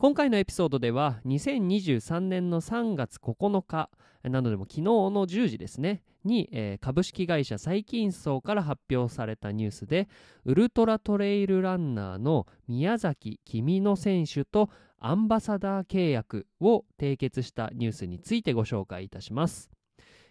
[0.00, 3.90] 今回のエピソードでは2023年の3月9日
[4.22, 10.08] なのでも昨日の10時ですねに、えー、株式会社細菌層から発表されたニュースで
[10.44, 19.68] ウルトラトレイルランナーの宮崎喜美乃選手とアンバサダー契約を締結したニュースについてご紹介いたします。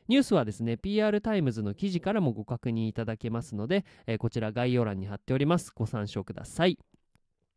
[0.08, 5.74] ニュースはですね PR タイムズの記事からもご確認いただけますので、えー、こちら概要欄に貼っております。
[5.76, 6.80] ご参照ください。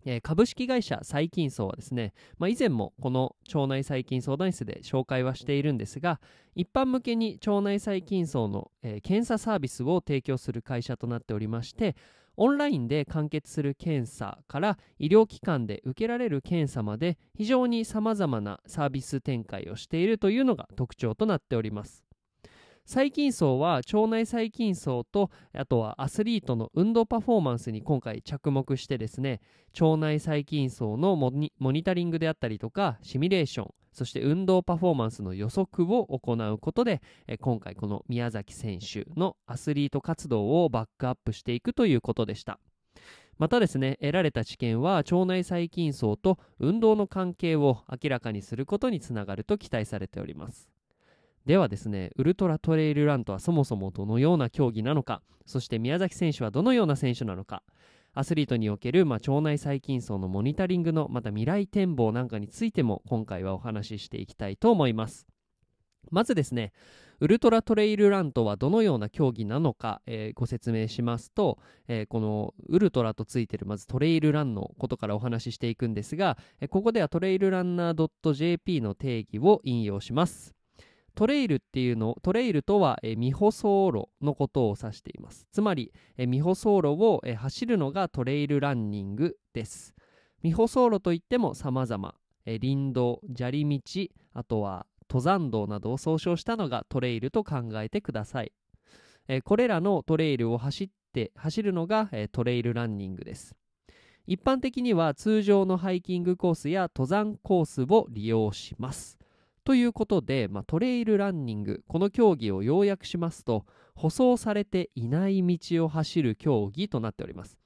[0.05, 6.21] え、株式会社サイキンソーはですね、まあ、以前もこの腸内細菌相談室で紹介はしているんですが
[6.55, 11.97] 一般向けに腸内細菌叢の、え、検査サービスを提供する会社となっておりまして
[12.37, 22.10] オンラインで完結する検査から医療機関で受けられる検査まで非常にさまざまなサービス展開をしているというのが特徴となっております。
[22.91, 29.41] 細菌層は腸内細菌層とあとはアスリートの運動パフォーマンスに今回着目してですね
[29.81, 37.01] 腸内細菌層のモニタリングであったりとかシミュレーションそして運動パフォーマンスの予測を行うことで
[37.39, 42.59] 今回この宮崎選手のアスリート活動をバックアップしていくということでした。
[43.39, 50.80] またですね得られた知見は腸内細菌層と運動の関係を明らかにすることにつながると期待されております。
[51.47, 57.63] ではですねウルトラトレイルランとはそもそもどのような競技なのかそして宮崎選手はどのような選手なのか
[58.13, 65.27] アスリートにおける、まあ、腸内細菌層のモニタリングのまた未来展望なんかについても今回はお話ししていきたいと思います。
[66.11, 66.73] まずですね
[67.21, 80.60] ウルトラトレイルランとはどのような競技なのか、えー、ご説明しますと、えー、このウルトラとついてるまずトレイルランのことからお話ししていくんですが、えー、ここではトレイルランナー .jp の定義を引用します。
[81.15, 85.47] トレイルっていうのトレイルとは、え未舗装路のことを指しています。
[85.53, 89.95] つまり、え未舗装路を、え走るのがトレイルランニングです。
[90.43, 92.15] 未舗装路といっても様々、
[92.47, 98.53] え林道砂利道あとは登山道などを総称したのがトレイルと考えてください、
[99.29, 103.55] えこれらのトレイルを走って走るのが、えトレイルランニングです。
[104.27, 109.20] 一般的には通常のハイキングコースや登山コースを利用します。
[109.65, 117.59] ということで、まあ、トレイルランニングこの競技を要約しますと舗装されていない道を走る競技となっております。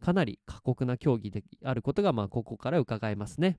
[0.00, 3.58] かなり過酷な競技であることが、まあ、ここから伺えますね。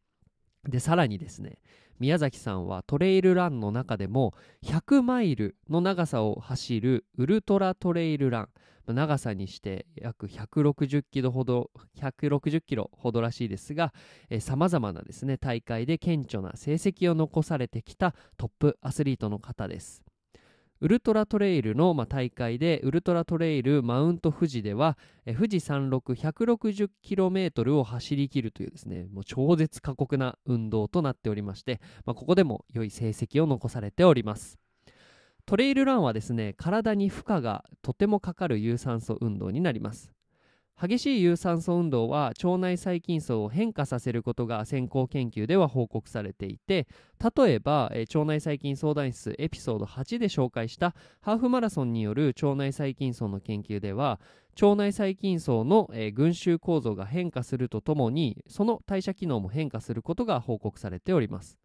[0.67, 1.57] でさらにですね
[1.99, 8.49] 宮崎さんはトレイルランの中でも100マイルの長さを走るウルトラトレイルラン
[8.87, 13.93] 長さにして約160キロほど160キロほどらしいですが
[14.41, 20.03] さまざまなですね大会で顕著な成績を残されてきたトップアスリートの方です。
[20.83, 34.59] ウルトラトレイルの、まあ、大会でウルトラトレイルマウント富士ではえ富士山麓 160km を走り切るというですねもう超絶過酷な運動となっておりまして、まあ、ここでも良い成績を残されております。
[35.45, 40.11] トレイルランはですね体に負荷がとてもかかる有酸素運動になります。
[40.81, 46.87] 激しい有酸素運動は腸内細菌層を変化させることが先行研究では報告されていて
[47.35, 54.19] 例えば、え腸内細菌相談室エピソード8で紹介したハーフマラソンによる腸内細菌層の研究では
[54.61, 61.57] 腸内細菌層の、え群衆構造が変化するとともにその代謝機能も変化することが報告されております。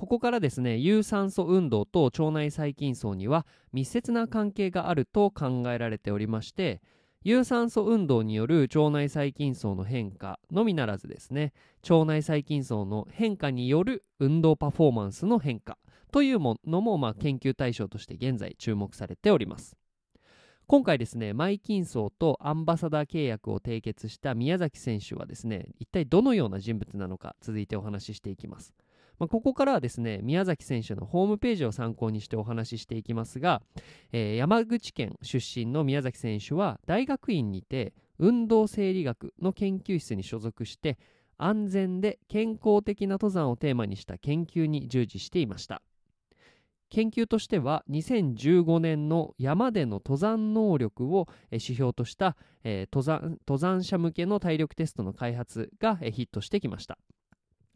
[0.00, 6.80] ここからですね有酸素運動と腸内細菌層には密接な関係があると考えられておりまして
[7.22, 11.52] 有酸素運動による腸内細菌層の変化のみならずですね。
[11.86, 15.76] 腸内細菌層の変化による運動パフォーマンスの変化
[16.12, 19.76] というものも、まあ、研究対象として現在注目されております。
[20.66, 28.72] 今回ですねマイキンソーとアンバサダー契約を締結した宮崎選手はですね一体どのような人物なのか続いてお話ししていきます。
[29.20, 33.62] まあ、ここからはですね宮崎選手のホームページを参考にしてお話ししていきますが、
[34.12, 40.98] えー、山口県出身の宮崎選手は大学院にて運動生理学の研究室に所属して
[41.36, 45.82] 安全で健康的な登山をテーマにした研究に従事していました。
[46.90, 56.98] 研究としては2015年の山での登山能力を指標とした、えー、登山登山者向けの体力テストの開発がヒットしてきました。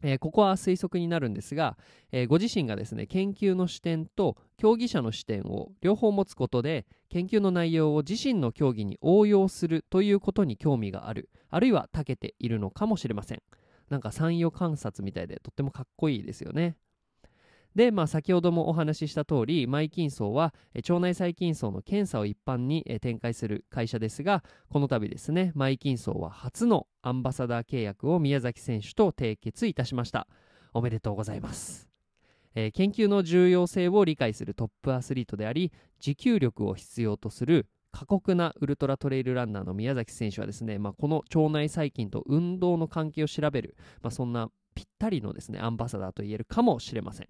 [0.07, 1.77] えーここは推測になるんですが、
[2.11, 13.41] えーご自身がですね研究の視点と競技者の視点を両方持つことで研究の内容を自身の競技に応用するということに興味があるあるいは長けているのかもしれません。
[13.89, 16.75] なんか参与観察みたいでとってもかっこいいですよね。
[17.75, 30.27] で、まあ、先ほどもお話しした通りマイキンソーは腸内細菌層の検査を一般に展開する会社ですがこの度ですねマイキンソーは初のアンバサダー契約を宮崎選手と締結いたしました。
[30.73, 31.87] おめでとうございます、
[32.53, 47.27] えー研究の重要性を理解するトップアスリートであり持久力を必要とする過酷なウルトラトレイルランナーの宮崎選手はですね、まあ、この腸内細菌と運動の関係を調べる、まあ、そんなぴったりのですねアンバサダーと言えるかもしれません。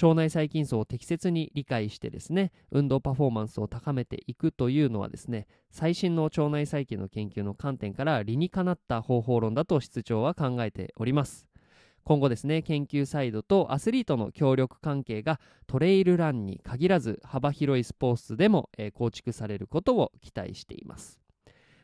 [0.00, 11.46] 腸内細菌層を適切に理解してですね運動パフォーマンスを高めていくというのはですね最新の腸内細菌の研究の観点から理にかなった方法論だと室長は考えております。
[12.02, 21.20] 今後ですね研究サイドとアスリートの協力関係がトレイルランに限らず幅広いスポーツでも、えー構築されることを期待しています。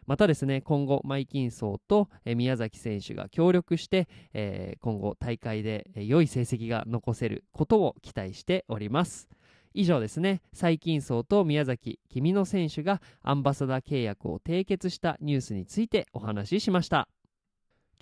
[0.06, 9.28] またですね今後マイキンソーと、え宮崎選手が協力して、えー今後大会で、え良い成績が残せることを期待しております。
[9.74, 10.40] 以上ですね。
[10.54, 17.08] 最近層と宮崎君の選手がアンバサダー契約を締結したニュースについてお話ししました。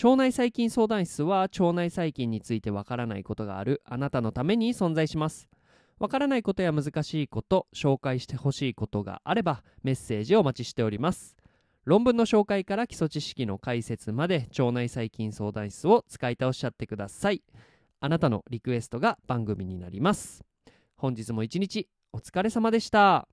[0.03, 5.49] 腸内細菌相談室は腸内細菌についてわからないことがあるあなたのために存在します。
[5.99, 11.37] わからないことや難しいこと紹介してほしいことがあればメッセージをお待ちしております。
[11.85, 17.43] 論文の紹介から基礎知識の解説まで腸内細菌相談室を使い倒しちゃってください。
[18.01, 20.45] あなたのリクエストが番組になります。
[20.97, 23.29] 本日も一日お疲れ様でした。